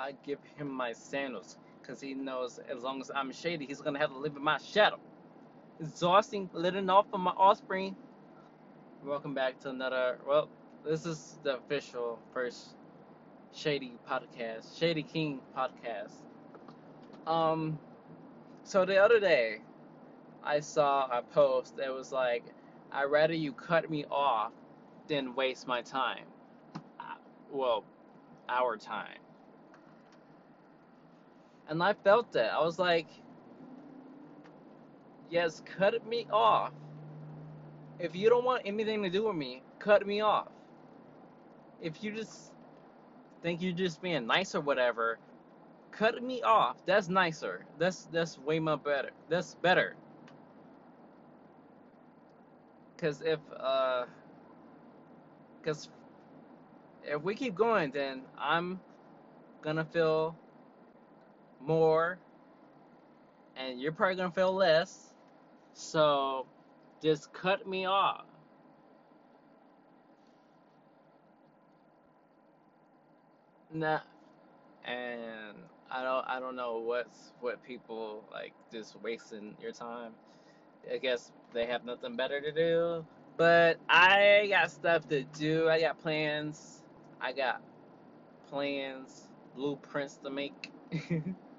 [0.00, 3.98] I give him my sandals because he knows as long as I'm shady, he's gonna
[3.98, 4.98] have to live in my shadow.
[5.78, 7.96] Exhausting, letting off of my offspring.
[9.04, 10.18] Welcome back to another.
[10.26, 10.48] Well,
[10.86, 12.76] this is the official first
[13.52, 16.14] Shady podcast, Shady King podcast.
[17.26, 17.78] Um,
[18.64, 19.58] so the other day,
[20.42, 22.44] I saw a post that was like,
[22.90, 24.52] "I'd rather you cut me off
[25.08, 26.24] than waste my time."
[27.00, 27.16] Uh,
[27.50, 27.84] Well,
[28.48, 29.18] our time.
[31.70, 32.52] And I felt that.
[32.52, 33.08] I was like,
[35.30, 36.72] yes, cut me off.
[38.00, 40.48] If you don't want anything to do with me, cut me off.
[41.80, 42.52] If you just
[43.42, 45.18] think you're just being nice or whatever,
[45.92, 46.78] cut me off.
[46.86, 47.66] That's nicer.
[47.78, 49.10] That's that's way more better.
[49.28, 49.96] That's better.
[52.98, 54.06] Cause if uh,
[55.62, 55.88] cause
[57.04, 58.80] if we keep going, then I'm
[59.62, 60.36] gonna feel
[61.60, 62.18] more,
[63.56, 65.14] and you're probably gonna feel less.
[65.74, 66.46] So
[67.02, 68.26] just cut me off.
[73.72, 74.00] Nah,
[74.84, 75.56] and
[75.90, 80.12] I don't I don't know what's what people like just wasting your time.
[80.92, 83.06] I guess they have nothing better to do.
[83.36, 85.68] But I got stuff to do.
[85.68, 86.84] I got plans.
[87.20, 87.62] I got
[88.48, 90.72] plans, blueprints to make,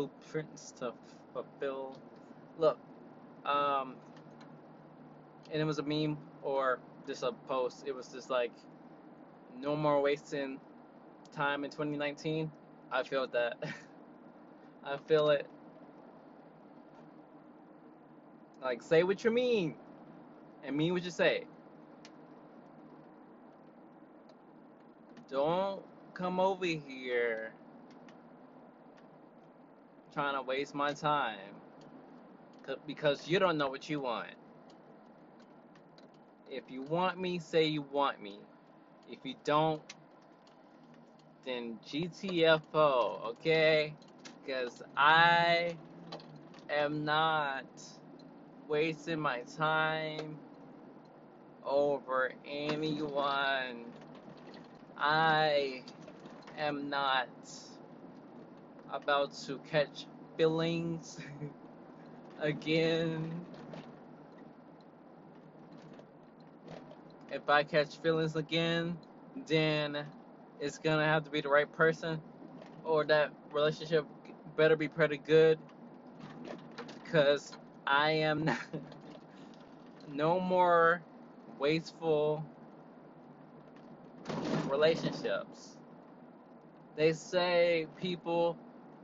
[0.00, 0.92] blueprints to
[1.32, 1.94] fulfill.
[2.58, 2.78] Look,
[3.44, 3.96] um,
[5.52, 7.84] and it was a meme or just a post.
[7.86, 8.52] It was just like,
[9.60, 10.58] no more wasting
[11.32, 12.50] time in 2019.
[12.90, 13.62] I feel that.
[14.84, 15.46] I feel it.
[18.62, 19.74] Like, say what you mean,
[20.64, 21.44] and mean what you say.
[25.30, 25.82] Don't
[26.14, 27.52] come over here
[30.12, 31.54] trying to waste my time
[32.86, 34.30] because you don't know what you want.
[36.48, 38.40] If you want me, say you want me.
[39.08, 39.82] If you don't,
[41.44, 43.94] then GTFO, okay?
[44.44, 45.76] Because I
[46.70, 47.64] am not
[48.68, 50.38] wasting my time
[51.64, 53.92] over anyone.
[54.96, 55.84] I
[56.58, 57.28] am not
[58.92, 60.06] about to catch
[60.36, 61.18] feelings
[62.40, 63.44] again.
[67.30, 68.98] If I catch feelings again,
[69.46, 70.06] then
[70.60, 72.20] it's gonna have to be the right person,
[72.84, 74.06] or that relationship
[74.56, 75.58] better be pretty good.
[77.04, 78.58] Because I am not,
[80.08, 81.02] no more
[81.58, 82.44] wasteful
[84.68, 85.76] relationships.
[86.96, 88.56] They say people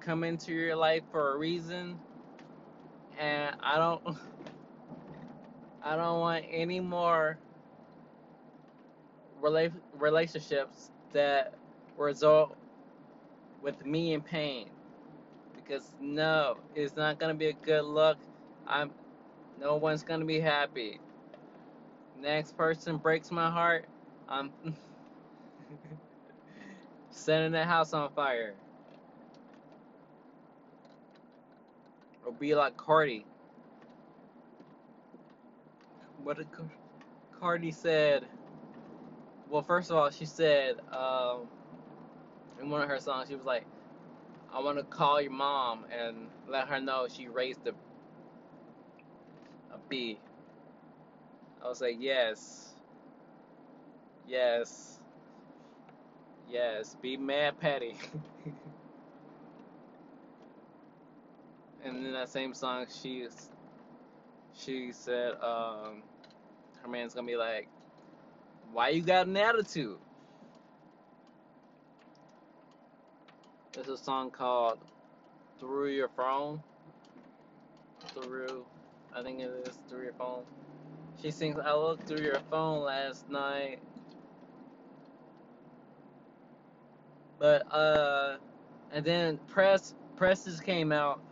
[0.00, 1.98] come into your life for a reason,
[3.18, 4.02] and I don't,
[5.82, 7.38] I don't want any more
[9.42, 11.54] rela- relationships that
[11.96, 12.56] result
[13.62, 14.68] with me in pain.
[15.54, 18.16] Because no, it's not gonna be a good look.
[18.66, 18.90] I'm,
[19.60, 20.98] no one's gonna be happy.
[22.20, 23.86] Next person breaks my heart,
[24.28, 24.52] I'm
[27.10, 28.54] setting the house on fire.
[32.30, 33.26] Or be like Cardi.
[36.22, 36.70] What did Car-
[37.32, 38.28] Cardi said?
[39.48, 41.48] Well, first of all, she said um,
[42.60, 43.66] in one of her songs, she was like,
[44.52, 47.72] "I want to call your mom and let her know she raised a
[49.74, 50.20] a B."
[51.64, 52.76] I was like, "Yes,
[54.26, 55.00] yes,
[56.48, 56.96] yes.
[57.02, 57.96] Be mad, Patty."
[61.84, 63.28] and in that same song, she
[64.54, 66.04] she said, um,
[66.82, 67.68] her man's gonna be like,
[68.72, 70.00] "Why you got an attitude?"
[73.74, 74.80] There's a song called
[75.60, 76.62] "Through Your Phone."
[78.14, 78.66] Through,
[79.14, 80.46] I think it is "Through Your Phone."
[81.16, 83.80] She sings, "I looked through your phone last night."
[87.38, 88.38] But uh,
[88.92, 91.22] and then press presses came out,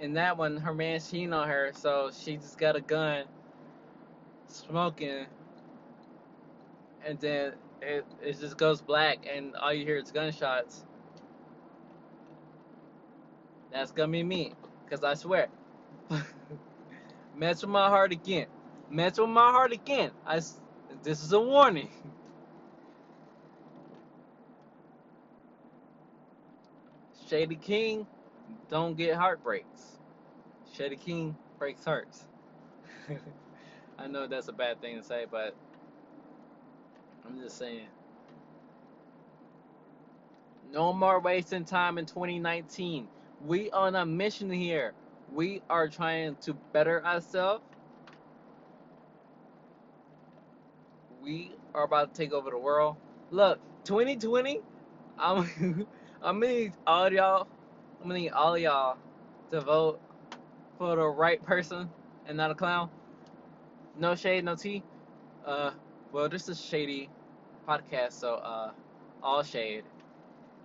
[0.00, 3.24] and that one her man cheating on her, so she just got a gun,
[4.48, 5.26] smoking,
[7.06, 10.84] and then it it just goes black, and all you hear is gunshots.
[13.72, 14.52] That's gonna be me,
[14.88, 15.48] cause I swear,
[17.36, 18.46] mess with my heart again,
[18.90, 20.12] mess with my heart again.
[20.26, 20.40] I
[21.02, 21.90] this is a warning.
[27.28, 28.06] Shady King
[28.68, 29.98] don't get heartbreaks.
[30.72, 32.26] Shady King breaks hearts.
[33.98, 35.54] I know that's a bad thing to say, but
[37.26, 37.86] I'm just saying.
[40.72, 43.08] No more wasting time in 2019.
[43.46, 44.94] We on a mission here.
[45.32, 47.62] We are trying to better ourselves.
[51.22, 52.96] We are about to take over the world.
[53.30, 54.60] Look, 2020.
[55.18, 55.86] I'm
[56.22, 57.48] I'm gonna need all y'all.
[58.04, 58.98] Need all y'all
[59.50, 59.98] to vote
[60.78, 61.90] for the right person
[62.26, 62.90] and not a clown.
[63.98, 64.82] No shade, no tea.
[65.46, 65.70] Uh,
[66.12, 67.08] well, this is shady
[67.66, 68.72] podcast, so uh,
[69.22, 69.84] all shade,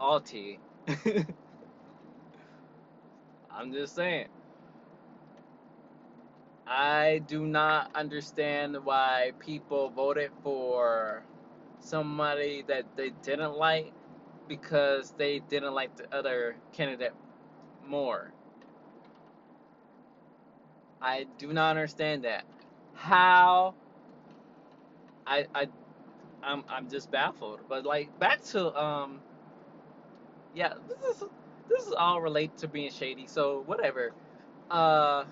[0.00, 0.58] all tea.
[3.50, 4.28] I'm just saying.
[6.66, 11.22] I do not understand why people voted for
[11.80, 13.92] somebody that they didn't like
[14.48, 17.12] because they didn't like the other candidate
[17.88, 18.32] more.
[21.02, 22.44] I do not understand that.
[22.94, 23.74] How
[25.26, 25.68] I I
[26.42, 27.60] I'm I'm just baffled.
[27.68, 29.20] But like back to um
[30.54, 31.24] yeah, this is
[31.68, 33.26] this is all related to being shady.
[33.26, 34.12] So whatever.
[34.70, 35.24] Uh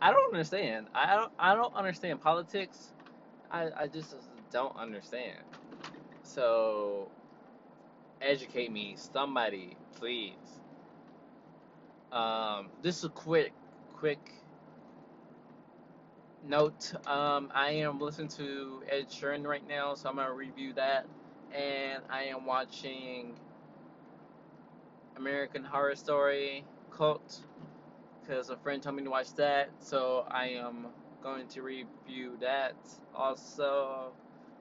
[0.00, 0.88] I don't understand.
[0.94, 2.92] I don't I don't understand politics.
[3.50, 4.16] I I just
[4.52, 5.38] don't understand.
[6.22, 7.10] So
[8.22, 10.57] educate me, somebody, please.
[12.12, 13.52] Um, this is a quick,
[13.96, 14.32] quick
[16.42, 16.94] note.
[17.06, 21.06] Um, I am listening to Ed Sheeran right now, so I'm gonna review that,
[21.54, 23.34] and I am watching
[25.16, 27.40] American Horror Story Cult
[28.22, 30.86] because a friend told me to watch that, so I am
[31.22, 32.74] going to review that
[33.14, 34.12] also.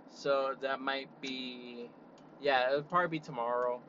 [0.10, 1.90] So that might be
[2.42, 3.82] yeah, it'll probably be tomorrow.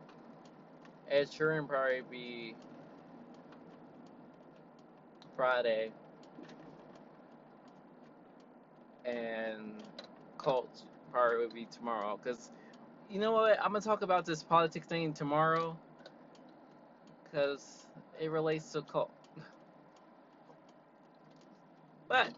[1.10, 2.54] Ed Sheeran probably be
[5.38, 5.92] Friday.
[9.04, 9.80] And
[10.36, 10.82] Cult
[11.12, 12.18] probably would be tomorrow.
[12.20, 12.50] Because,
[13.08, 13.56] you know what?
[13.62, 15.78] I'm going to talk about this politics thing tomorrow.
[17.22, 17.86] Because
[18.20, 19.12] it relates to Cult.
[22.08, 22.34] But.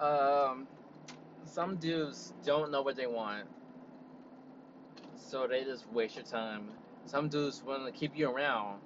[0.00, 0.66] Um,
[1.44, 3.46] some dudes don't know what they want,
[5.32, 6.68] so they just waste your time.
[7.06, 8.80] Some dudes want to keep you around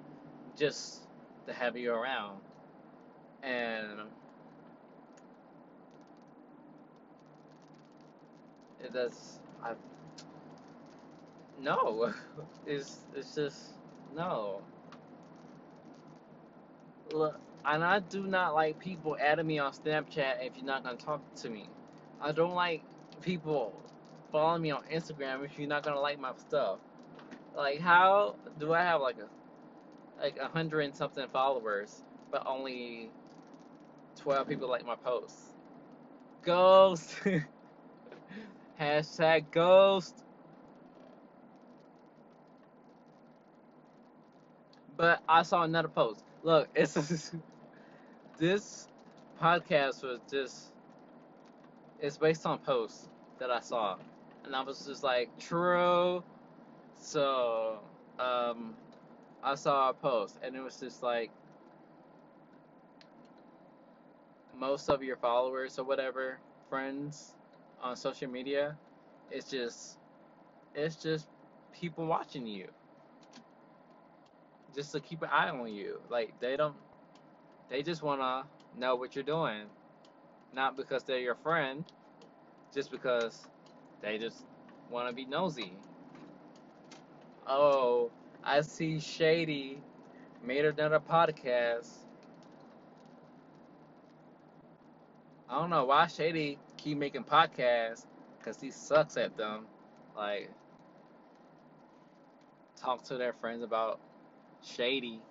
[0.57, 1.01] just
[1.45, 2.39] to have you around,
[3.43, 3.99] and
[8.81, 9.41] it does.
[9.61, 9.73] I
[11.61, 12.13] no,
[12.65, 13.73] it's it's just
[14.15, 14.61] no.
[17.11, 20.95] Look, and I do not like people adding me on Snapchat if you're not gonna
[20.95, 21.67] talk to me.
[22.21, 22.83] I don't like
[23.21, 23.73] people
[24.31, 26.79] following me on Instagram if you're not gonna like my stuff.
[27.55, 29.27] Like, how do I have like a
[30.21, 33.11] like a hundred and something followers, but only
[34.15, 35.53] twelve people like my posts?
[36.43, 37.15] Ghost.
[38.79, 40.23] Hashtag ghost.
[44.95, 46.23] But I saw another post.
[46.43, 47.33] Look, it's
[48.37, 48.87] this
[49.41, 50.73] podcast was just
[51.99, 53.97] it's based on posts that I saw,
[54.47, 56.23] and I was just like, true.
[56.95, 57.79] So,
[58.19, 58.75] um,
[59.43, 61.31] I saw a post, and it was just like,
[64.57, 66.39] most of your followers or whatever,
[66.69, 67.35] friends
[67.81, 68.77] on social media,
[69.31, 69.99] it's just,
[70.75, 71.27] it's just
[71.73, 72.69] people watching you,
[74.75, 76.01] just to keep an eye on you.
[76.09, 76.75] Like they don't
[77.69, 78.45] they just want to
[78.79, 79.65] know what you're doing.
[80.53, 81.85] Not because they're your friend,
[82.73, 83.47] just because
[84.01, 84.45] they just
[84.89, 85.73] want to be nosy.
[87.47, 88.11] Oh,
[88.43, 89.81] I see Shady
[90.43, 91.89] made another podcast.
[95.49, 98.05] I don't know why Shady keep making podcasts
[98.37, 99.65] because he sucks at them.
[100.15, 100.51] Like,
[102.75, 103.99] talk to their friends about
[104.63, 105.21] Shady.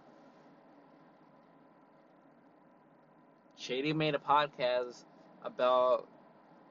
[3.56, 5.04] Shady made a podcast
[5.44, 6.06] about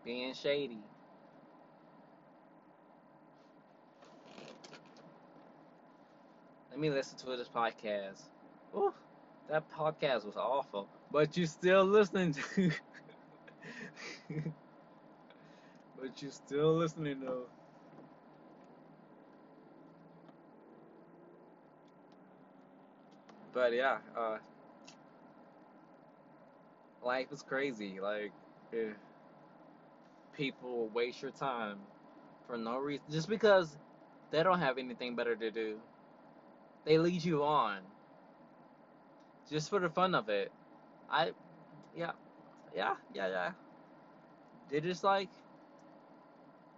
[0.03, 0.79] being shady.
[6.75, 8.21] Let me listen to this podcast.
[8.75, 8.93] Ooh,
[9.47, 10.89] that podcast was awful.
[11.09, 12.71] But you're still listening to
[15.97, 17.43] But you're still listening though.
[23.53, 24.39] But yeah, uh
[27.01, 28.01] life is crazy.
[28.01, 28.33] Like,
[28.73, 28.97] if
[30.33, 31.77] people waste your time
[32.45, 33.77] for no reason, just because
[34.29, 35.77] they don't have anything better to do.
[36.85, 37.79] They lead you on
[39.49, 40.51] just for the fun of it.
[41.09, 41.31] I,
[41.95, 42.11] yeah,
[42.75, 43.51] yeah, yeah, yeah.
[44.69, 45.29] They're just like,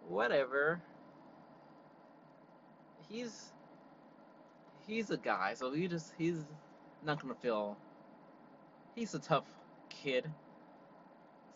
[0.08, 0.82] whatever.
[3.10, 3.52] He's
[4.86, 6.46] he's a guy, so he just he's
[7.04, 7.78] not gonna feel.
[8.96, 9.46] He's a tough
[9.90, 10.30] kid,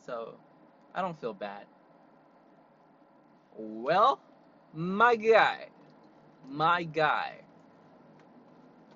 [0.05, 0.36] so
[0.96, 1.65] I don't feel bad.
[3.58, 4.20] Well,
[4.74, 5.67] my guy,
[6.50, 7.41] my guy.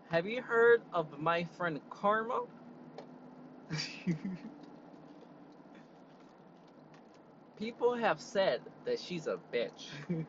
[0.10, 2.42] Have you heard of my friend Karma?
[7.58, 9.90] People have said that she's a bitch.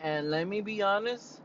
[0.00, 1.42] and let me be honest,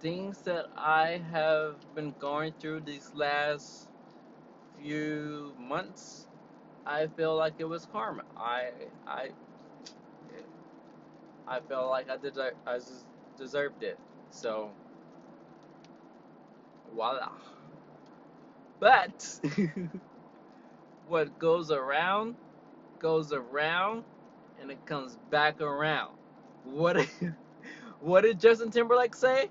[0.00, 3.88] things that I have been going through these last
[4.76, 6.28] few months,
[6.86, 8.24] I feel like it was karma.
[8.36, 8.70] I
[9.06, 9.30] I
[11.48, 12.16] I felt like I
[13.38, 13.98] deserved it.
[14.30, 14.70] So
[16.92, 17.30] voila.
[18.80, 19.40] But
[21.08, 22.36] what goes around
[22.98, 24.04] goes around
[24.60, 26.12] and it comes back around.
[26.64, 27.06] What
[28.00, 29.50] what did Justin Timberlake say?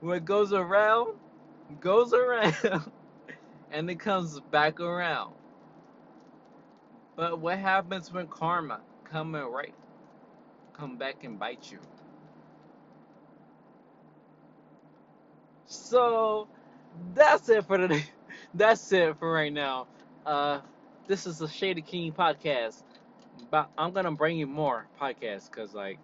[0.00, 1.14] what goes around
[1.80, 2.92] goes around
[3.70, 5.34] and it comes back around.
[7.16, 8.80] But what happens when karma
[9.12, 9.74] come right
[10.72, 11.78] come back and bite you?
[15.66, 16.48] So
[17.14, 18.04] that's it for today.
[18.54, 19.88] That's it for right now.
[20.26, 20.60] Uh,
[21.06, 22.82] this is the Shady King podcast.
[23.50, 25.98] But I'm gonna bring you more podcasts because like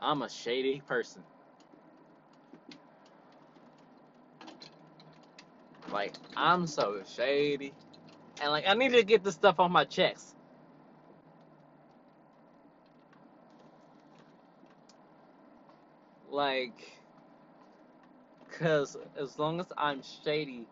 [0.00, 1.22] I'm a shady person.
[5.92, 7.74] Like I'm so shady,
[8.40, 10.36] and like I need to get this stuff off my chest.
[16.34, 16.82] Like,
[18.58, 20.66] cause as long as I'm shady,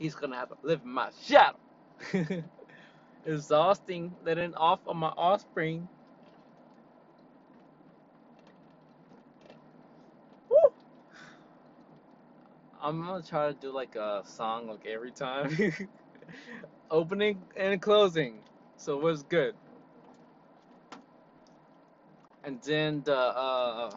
[0.00, 1.58] he's gonna have to live in my shadow.
[3.24, 5.88] Exhausting, letting off on my offspring.
[10.50, 10.56] Woo!
[12.82, 15.56] I'm gonna try to do like a song like every time.
[16.90, 18.40] Opening and closing.
[18.76, 19.54] So what's good?
[22.42, 23.92] And then the uh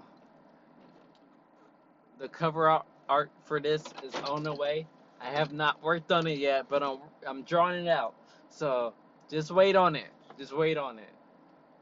[2.20, 4.86] the cover art for this is on the way.
[5.22, 8.14] I have not worked on it yet, but I'm I'm drawing it out.
[8.50, 8.94] So
[9.30, 10.08] just wait on it.
[10.38, 11.10] Just wait on it.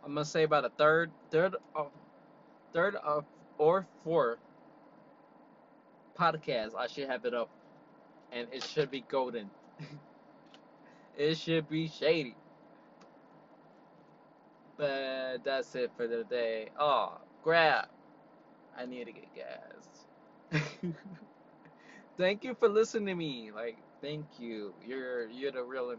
[0.04, 1.92] I'm gonna say about a third, third, of,
[2.74, 3.26] third of,
[3.58, 4.40] or fourth
[6.18, 6.76] podcast.
[6.76, 7.50] I should have it up,
[8.32, 9.50] and it should be golden.
[11.18, 12.36] it should be shady.
[14.78, 16.70] But that's it for the day.
[16.80, 17.88] Oh, grab.
[18.78, 19.97] I need to get gas.
[22.18, 23.52] thank you for listening to me.
[23.52, 24.74] Like, thank you.
[24.86, 25.92] You're you're the real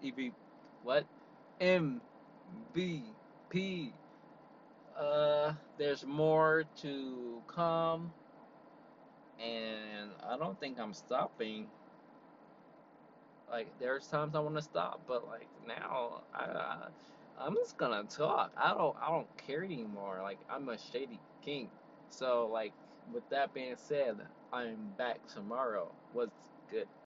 [0.00, 0.32] EV.
[0.82, 1.06] What?
[1.60, 3.94] MVP.
[4.96, 8.14] Uh, there's more to come,
[9.38, 11.70] and I don't think I'm stopping.
[13.48, 16.88] Like, there's times I want to stop, but like now, I, I
[17.36, 18.52] I'm just gonna talk.
[18.56, 20.20] I don't I don't care anymore.
[20.22, 21.70] Like, I'm a shady king.
[22.10, 22.74] So like,
[23.10, 24.18] with that being said,
[24.52, 25.96] I'm back tomorrow.
[26.10, 26.32] What's
[26.70, 26.88] good?